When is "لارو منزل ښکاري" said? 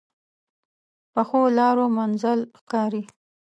1.57-3.03